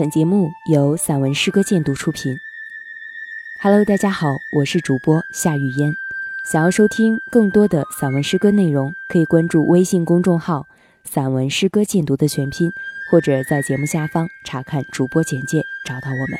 [0.00, 2.34] 本节目由散文诗歌鉴读出品。
[3.60, 5.94] Hello，大家好，我是主播夏雨嫣。
[6.42, 10.66] 想要收听更多的散文诗歌内容，可以关注微信公众号
[11.04, 12.72] “散文诗歌鉴读”的全拼，
[13.10, 16.38] 或者在节目下方查看主播简介找到我们。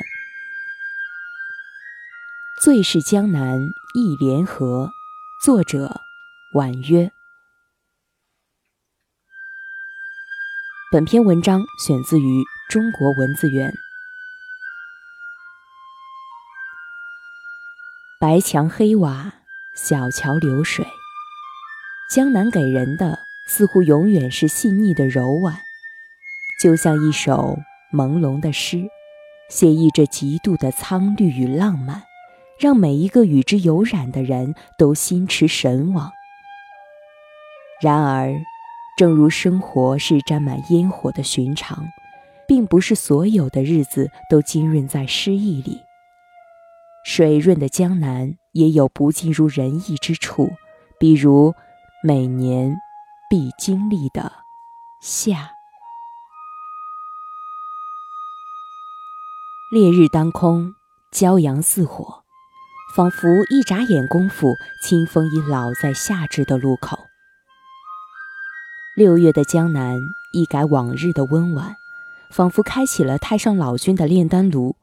[2.63, 3.59] 最是江南
[3.93, 4.89] 忆莲河，
[5.45, 6.01] 作者
[6.55, 7.11] 婉约。
[10.91, 13.73] 本篇文章选自于中国文字园。
[18.17, 19.33] 白墙黑瓦，
[19.75, 20.85] 小桥流水，
[22.15, 25.53] 江南给人的似乎永远是细腻的柔婉，
[26.63, 27.59] 就像一首
[27.91, 28.87] 朦胧的诗，
[29.49, 32.03] 写意着极度的苍绿与浪漫，
[32.57, 36.09] 让每一个与之有染的人都心驰神往。
[37.81, 38.33] 然而。
[38.97, 41.87] 正如生活是沾满烟火的寻常，
[42.51, 45.79] 并不是所有的日子都浸润在诗意里。
[47.05, 50.51] 水润的江南也有不尽如人意之处，
[50.99, 51.55] 比如
[52.03, 52.75] 每年
[53.29, 54.33] 必经历的
[55.01, 55.51] 夏。
[59.71, 60.75] 烈日当空，
[61.09, 62.25] 骄阳似火，
[62.93, 64.53] 仿佛一眨眼功夫，
[64.83, 66.99] 清风已老在夏至的路口。
[68.97, 70.01] 六月的江南
[70.33, 71.77] 一改往日的温婉，
[72.31, 74.75] 仿佛开启了太上老君的炼丹炉。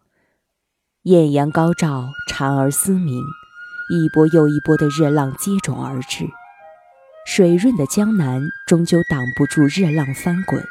[1.03, 3.23] 艳阳高照，蝉儿嘶鸣，
[3.91, 6.29] 一波又一波的热浪接踵而至。
[7.27, 10.63] 水润的江南终究挡不住热浪翻滚，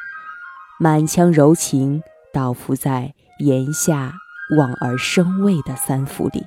[0.80, 4.14] 满腔柔情倒伏在檐下
[4.56, 6.46] 望而生畏的三伏里。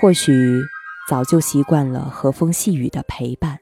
[0.00, 0.62] 或许。
[1.08, 3.60] 早就习惯了和风细雨的陪伴，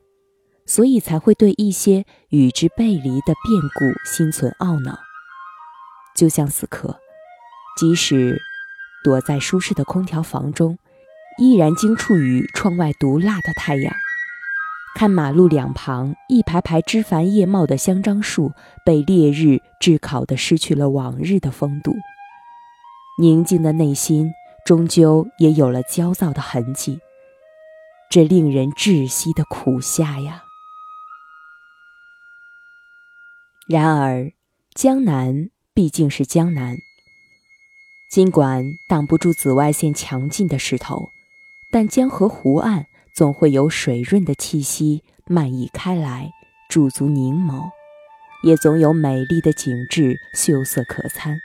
[0.66, 4.98] 所以才会对一些与之背离的变故心存懊恼。
[6.14, 6.98] 就像此刻，
[7.78, 8.40] 即使
[9.04, 10.78] 躲在舒适的空调房中，
[11.38, 13.94] 依然惊触于窗外毒辣的太阳，
[14.96, 18.52] 看马路两旁一排排枝繁叶茂的香樟树
[18.84, 21.92] 被烈日炙烤的失去了往日的风度，
[23.20, 24.32] 宁静的内心
[24.64, 26.98] 终究也有了焦躁的痕迹。
[28.08, 30.44] 这令人窒息的苦夏呀！
[33.68, 34.32] 然而，
[34.74, 36.76] 江南毕竟是江南，
[38.10, 41.08] 尽管挡不住紫外线强劲的势头，
[41.70, 46.30] 但江河湖岸总会有水润的气息漫溢开来，
[46.68, 47.70] 驻足凝眸，
[48.44, 51.38] 也总有美丽的景致秀色可餐。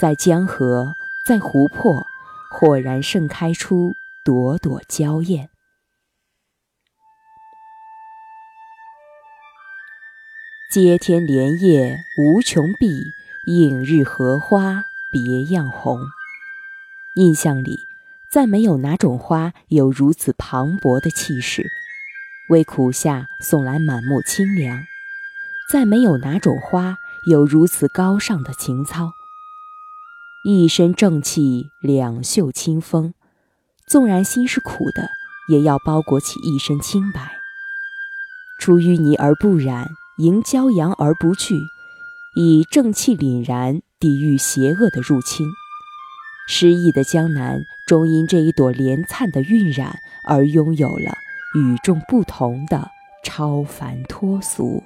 [0.00, 0.94] 在江河，
[1.24, 2.04] 在湖泊，
[2.50, 3.94] 豁然盛开出。
[4.24, 5.50] 朵朵娇艳，
[10.68, 13.00] 接天莲叶无穷碧，
[13.46, 14.82] 映日荷花
[15.12, 16.00] 别样红。
[17.14, 17.86] 印象里，
[18.32, 21.70] 再没有哪种花有如此磅礴的气势，
[22.48, 24.80] 为苦夏送来满目清凉；
[25.70, 26.96] 再没有哪种花
[27.28, 29.12] 有如此高尚的情操。
[30.44, 33.14] 一身正气，两袖清风。
[33.86, 35.10] 纵然心是苦的，
[35.48, 37.38] 也要包裹起一身清白。
[38.58, 41.54] 出淤泥而不染，迎骄阳而不惧，
[42.36, 45.46] 以正气凛然抵御邪恶的入侵。
[46.48, 51.12] 诗意的江南，终因这一朵莲灿的晕染而拥有了
[51.54, 52.90] 与众不同的
[53.22, 54.82] 超凡脱俗。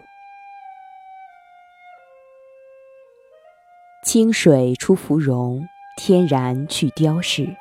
[4.04, 7.54] 清水出芙蓉，天然去雕饰。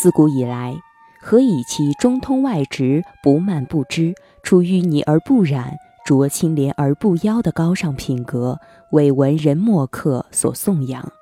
[0.00, 0.74] 自古以来，
[1.20, 5.76] 何以其中通外直、不蔓不枝、出淤泥而不染、
[6.06, 8.58] 濯清涟而不妖的高尚品格
[8.90, 11.12] 为文人墨客所颂扬？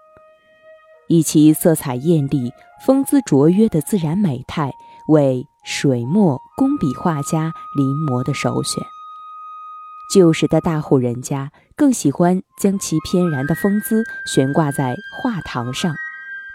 [1.09, 2.53] 以其色彩艳丽、
[2.85, 4.73] 风姿卓约的自然美态
[5.09, 8.83] 为水墨工笔画家临摹的首选。
[10.13, 15.95] 旧时的大户人家更喜欢将其翩然的风姿悬挂在画堂上，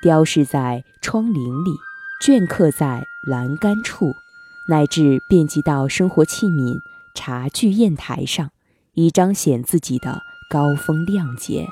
[0.02, 1.72] 雕饰在窗棂里。
[2.20, 4.12] 镌刻在栏杆处，
[4.68, 6.82] 乃至遍及到生活器皿、
[7.18, 8.52] 茶具、砚台上，
[8.94, 10.22] 以彰显自己的
[10.52, 11.68] 高风亮节。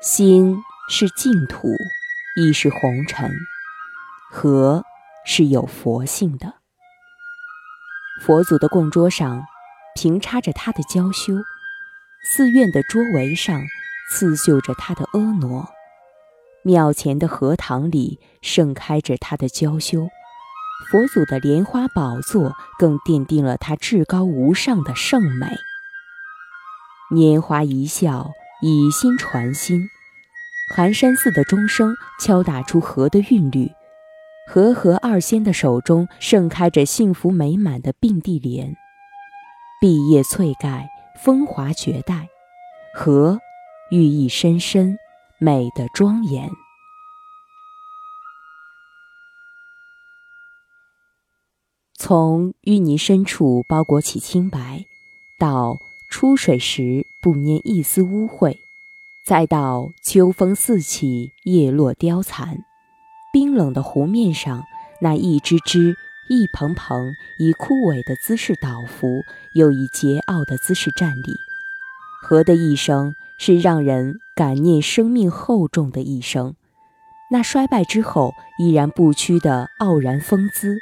[0.00, 0.56] 心
[0.88, 1.66] 是净土，
[2.36, 3.28] 亦是红尘。
[4.32, 4.84] 和
[5.26, 6.54] 是有佛性的。
[8.24, 9.44] 佛祖的供桌上，
[9.96, 11.34] 平插着他的娇羞；
[12.22, 13.60] 寺院的桌围上，
[14.12, 15.68] 刺绣着他的婀娜。
[16.62, 20.08] 庙前的荷塘里盛开着他的娇羞，
[20.88, 25.46] 佛祖的莲花宝座更奠定了他至高无上的圣美。
[27.10, 28.30] 拈花一笑，
[28.62, 29.88] 以心传心。
[30.74, 33.72] 寒山寺的钟声敲打出和的韵律，
[34.48, 38.76] 和和二仙的手中盛开着幸福美满的并蒂莲，
[39.80, 40.88] 碧叶翠盖，
[41.24, 42.28] 风华绝代，
[42.94, 43.40] 和
[43.90, 44.96] 寓意深深，
[45.38, 46.48] 美的庄严。
[52.02, 54.86] 从淤泥深处包裹起清白，
[55.38, 58.56] 到出水时不拈一丝污秽。
[59.22, 62.64] 再到秋风四起，叶落凋残，
[63.34, 64.64] 冰冷的湖面上，
[65.02, 65.94] 那一只只、
[66.30, 69.20] 一蓬蓬以枯萎的姿势倒伏，
[69.54, 71.34] 又以桀骜的姿势站立。
[72.22, 76.54] 河的一生是让人感念生命厚重的一生，
[77.30, 80.78] 那衰败之后依然不屈的傲然风姿，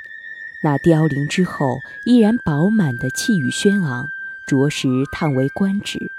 [0.63, 4.09] 那凋零之后依然饱满的气宇轩昂，
[4.47, 6.11] 着实叹为观止。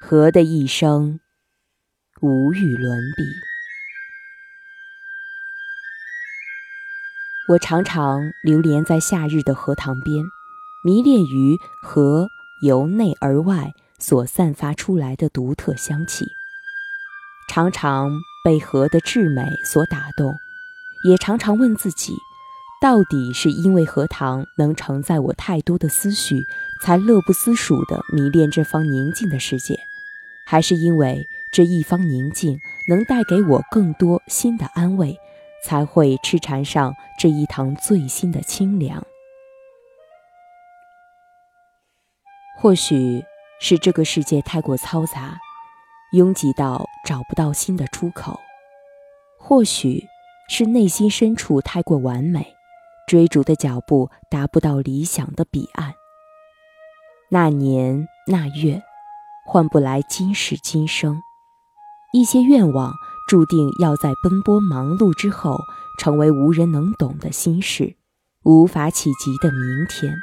[0.00, 1.20] 河的一生。
[2.22, 3.24] 无与伦比。
[7.48, 10.24] 我常常流连在夏日的荷塘边，
[10.82, 12.26] 迷恋于荷
[12.62, 16.26] 由内而外所散发出来的独特香气，
[17.50, 18.10] 常常
[18.42, 20.34] 被荷的至美所打动，
[21.04, 22.14] 也常常问自己：
[22.80, 26.46] 到底是因为荷塘能承载我太多的思绪，
[26.82, 29.78] 才乐不思蜀地迷恋这方宁静的世界，
[30.46, 31.26] 还是因为？
[31.52, 35.18] 这一方宁静能带给我更多新的安慰，
[35.64, 39.06] 才会痴缠上这一堂最新的清凉。
[42.58, 43.24] 或许
[43.58, 45.38] 是这个世界太过嘈杂，
[46.12, 48.38] 拥挤到找不到新的出口；
[49.38, 50.04] 或许
[50.48, 52.55] 是内心深处太过完美，
[53.06, 55.94] 追逐的脚步达不到理想的彼岸。
[57.30, 58.82] 那年那月，
[59.46, 61.20] 换不来今世今生。
[62.12, 62.92] 一些愿望
[63.28, 65.58] 注定要在奔波忙碌之后，
[65.98, 67.96] 成为无人能懂的心事，
[68.44, 70.16] 无法企及的明天。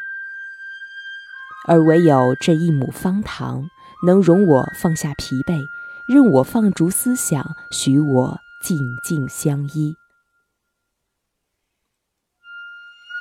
[1.68, 3.70] 而唯有这一亩方塘，
[4.06, 5.66] 能容我放下疲惫，
[6.08, 9.96] 任我放逐思想，许我静静相依。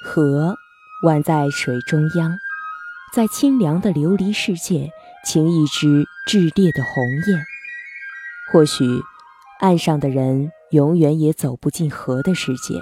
[0.02, 0.56] 河，
[1.04, 2.36] 宛在水中央，
[3.14, 4.90] 在清凉的琉璃世界，
[5.24, 7.44] 擎一只炽烈的红焰。
[8.50, 8.84] 或许，
[9.60, 12.74] 岸上的人永远也走不进河的世界，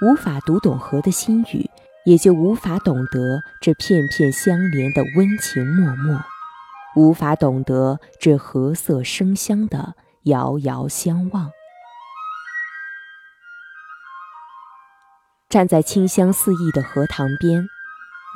[0.00, 1.68] 无法读懂河的心语，
[2.04, 6.24] 也就无法懂得这片片相连的温情脉脉，
[6.94, 11.50] 无法懂得这河色生香的遥遥相望。
[15.50, 17.66] 站在清香四溢的荷塘边，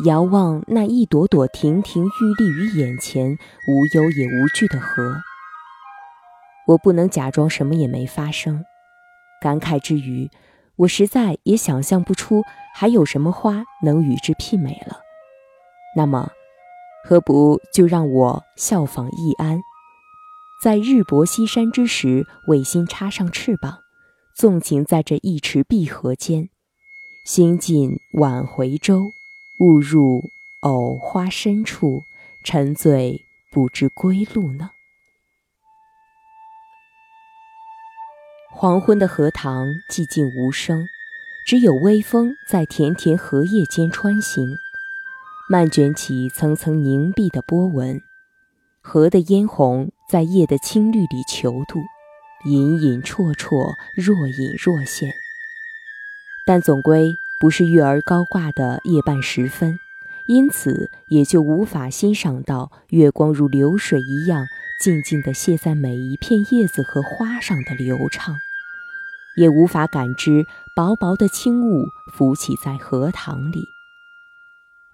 [0.05, 3.39] 遥望那一朵朵亭亭玉立于眼前，
[3.69, 5.15] 无忧也无惧的河。
[6.67, 8.65] 我不能假装什么也没发生，
[9.41, 10.29] 感慨之余，
[10.75, 12.43] 我实在也想象不出
[12.75, 14.99] 还有什么花能与之媲美了。
[15.97, 16.33] 那么，
[17.09, 19.61] 何不就让我效仿易安，
[20.61, 23.79] 在日薄西山之时，为心插上翅膀，
[24.35, 26.49] 纵情在这一池碧荷间，
[27.25, 29.11] 兴尽晚回舟，
[29.59, 32.05] 误入藕花深处，
[32.43, 34.73] 沉醉不知归路呢？
[38.51, 40.85] 黄昏的荷塘寂静无声，
[41.47, 44.59] 只有微风在田田荷叶间穿行，
[45.49, 48.03] 漫卷起层层凝碧的波纹。
[48.83, 51.81] 河的嫣红在夜的青绿里泅渡，
[52.45, 55.11] 隐隐绰绰，若隐若现。
[56.47, 59.79] 但总归不是月儿高挂的夜半时分，
[60.27, 64.47] 因此也就无法欣赏到月光如流水一样。
[64.81, 68.37] 静静地泻在每一片叶子和花上的流畅，
[69.37, 73.65] 也无法感知薄薄的轻雾浮起在荷塘里。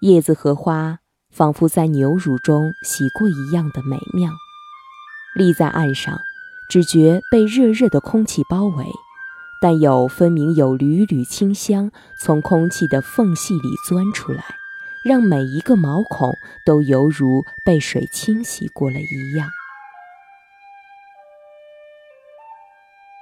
[0.01, 0.99] 叶子和花
[1.31, 4.31] 仿佛在牛乳中洗过一样的美妙。
[5.35, 6.21] 立在岸上，
[6.69, 8.85] 只觉被热热的空气包围，
[9.61, 14.43] 但又分明有缕缕清香从空气的缝隙里钻出来，
[15.05, 16.33] 让每一个毛孔
[16.65, 19.47] 都犹如被水清洗过了一样。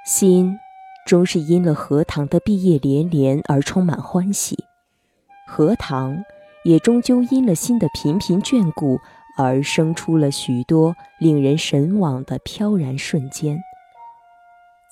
[0.05, 0.57] 心
[1.05, 4.63] 终是因了荷塘的碧叶连连而充满欢喜，
[5.45, 6.23] 荷塘
[6.63, 8.99] 也终究因了心的频频眷顾
[9.37, 13.59] 而生出了许多令人神往的飘然瞬间。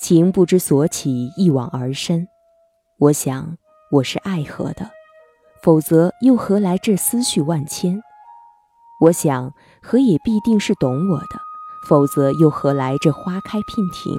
[0.09, 2.29] 情不知所起，一往而深。
[2.97, 3.57] 我想，
[3.91, 4.89] 我是爱河的，
[5.61, 8.01] 否则又何来这思绪万千？
[9.01, 9.51] 我想
[9.83, 11.41] 河也必定是懂我的，
[11.89, 14.17] 否则又何来这花开娉婷？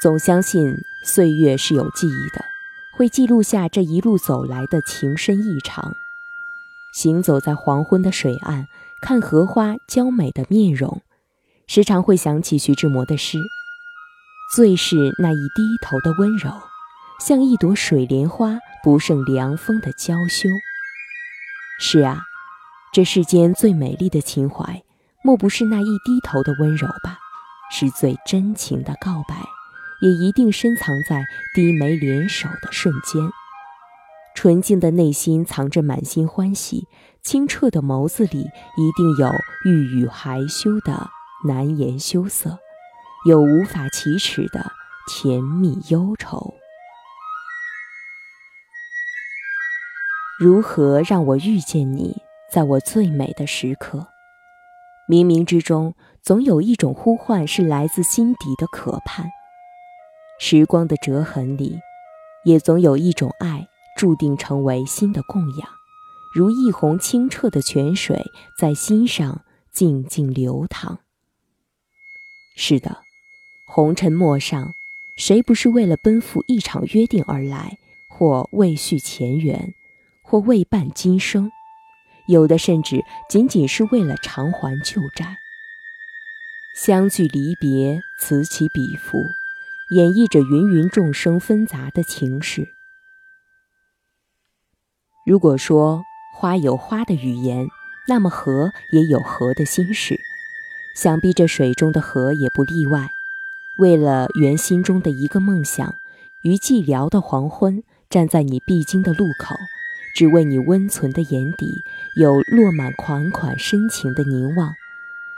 [0.00, 0.72] 总相信
[1.04, 2.44] 岁月是有记忆的，
[2.96, 5.96] 会记录下这一路走来的情深意长。
[6.94, 8.68] 行走在黄昏的水岸，
[9.02, 11.02] 看荷花娇美的面容，
[11.68, 13.38] 时常会想起徐志摩的诗。
[14.56, 16.50] 最是那一低头的温柔，
[17.20, 20.48] 像一朵水莲花不胜凉风的娇羞。
[21.78, 22.22] 是啊，
[22.90, 24.82] 这世间最美丽的情怀，
[25.22, 27.18] 莫不是那一低头的温柔吧？
[27.70, 29.36] 是最真情的告白，
[30.00, 31.22] 也一定深藏在
[31.54, 33.28] 低眉联手的瞬间。
[34.34, 36.86] 纯净的内心藏着满心欢喜，
[37.22, 39.30] 清澈的眸子里一定有
[39.66, 41.10] 欲语还休的
[41.44, 42.58] 难言羞涩。
[43.26, 44.70] 有无法启齿的
[45.08, 46.54] 甜蜜忧愁，
[50.38, 54.06] 如何让我遇见你，在我最美的时刻？
[55.08, 59.26] 冥冥之中，总有一种呼唤，是来自心底的渴盼。
[60.38, 61.80] 时光的折痕里，
[62.44, 63.66] 也总有一种爱，
[63.96, 65.68] 注定成为心的供养，
[66.32, 68.24] 如一泓清澈的泉水，
[68.56, 69.42] 在心上
[69.72, 71.00] 静静流淌。
[72.58, 73.04] 是的。
[73.64, 74.74] 红尘陌上，
[75.16, 77.78] 谁不是为了奔赴一场约定而来？
[78.08, 79.74] 或为续前缘，
[80.22, 81.52] 或为伴今生，
[82.26, 85.36] 有的甚至仅仅是为了偿还旧债。
[86.74, 89.24] 相聚离别，此起彼伏，
[89.90, 92.66] 演绎着芸芸众生纷杂的情事。
[95.24, 96.02] 如果说
[96.34, 97.68] 花有花的语言，
[98.08, 100.18] 那么河也有河的心事，
[101.00, 103.12] 想必这水中的河也不例外。
[103.76, 105.94] 为了圆心中的一个梦想，
[106.42, 109.54] 于寂寥的黄昏，站在你必经的路口，
[110.16, 111.84] 只为你温存的眼底
[112.16, 114.72] 有落满款款深情的凝望，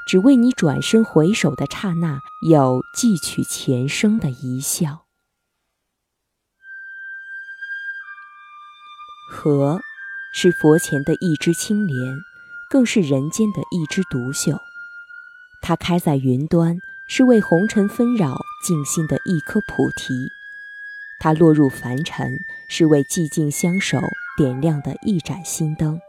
[0.09, 5.03] 只为你转身回首的刹那有寄取前生的一笑。
[9.31, 9.79] 河，
[10.33, 12.17] 是佛前的一支青莲，
[12.71, 14.59] 更是人间的一枝独秀。
[15.61, 16.81] 它开在云端。
[17.13, 20.15] 是为红尘纷扰静心的一颗菩提，
[21.19, 22.39] 它落入凡尘，
[22.69, 23.99] 是为寂静相守
[24.39, 26.01] 点亮的一盏心灯。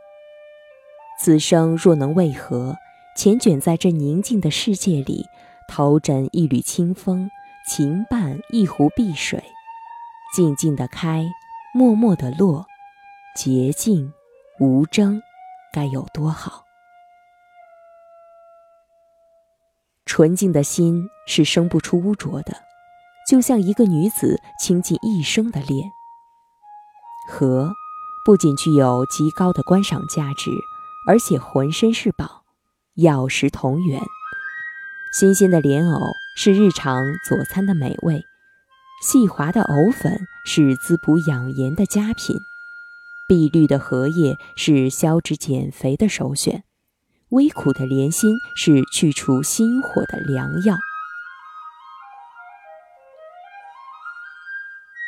[1.19, 2.75] 此生若能为何，
[3.17, 5.25] 缱卷在这宁静的世界里，
[5.67, 7.31] 头枕一缕清风，
[7.67, 9.43] 情伴一湖碧水，
[10.35, 11.25] 静静的开，
[11.73, 12.67] 默默的落，
[13.35, 14.13] 洁净
[14.59, 15.19] 无争，
[15.73, 16.63] 该有多好？
[20.11, 22.53] 纯净的心是生不出污浊的，
[23.29, 25.89] 就像一个女子倾尽一生的恋。
[27.29, 27.71] 荷
[28.25, 30.51] 不仅具有极高的观赏价值，
[31.07, 32.43] 而且浑身是宝，
[32.95, 34.01] 药食同源。
[35.17, 38.21] 新鲜的莲藕是日常佐餐的美味，
[39.01, 42.37] 细滑的藕粉是滋补养颜的佳品，
[43.29, 46.65] 碧绿的荷叶是消脂减肥的首选。
[47.31, 50.77] 微苦的莲心是去除心火的良药。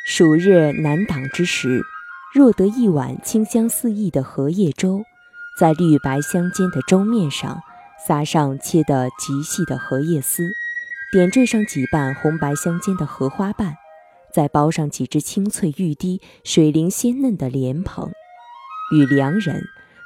[0.06, 1.82] 暑热难挡之时，
[2.34, 5.04] 若得一碗清香四溢的荷叶粥，
[5.58, 7.62] 在绿白相间的粥面上
[8.06, 10.50] 撒上切得极细的荷叶丝，
[11.12, 13.76] 点缀上几瓣红白相间的荷花瓣，
[14.34, 18.12] 再包上几只清脆欲滴、水灵鲜嫩的莲蓬，
[18.94, 19.62] 与良人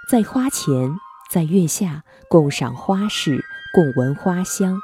[0.10, 0.98] 在花前。
[1.30, 3.44] 在月下共赏花事，
[3.74, 4.80] 共闻花香，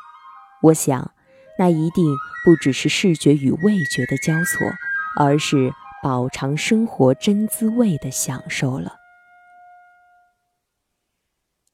[0.62, 1.12] 我想，
[1.58, 2.06] 那一定
[2.44, 4.68] 不只是视觉与味觉的交错，
[5.18, 5.72] 而是
[6.04, 8.98] 饱尝生活真滋味的享受了。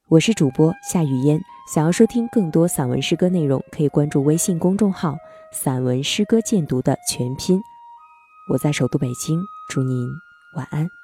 [0.07, 1.41] 我是主播夏雨嫣，
[1.73, 5.17] 想要收听更多散文诗歌内容，可以关注微信公众号
[5.51, 7.59] “散文诗歌鉴读”的全拼。
[8.51, 10.07] 我在首都北京，祝您
[10.55, 10.98] 晚安。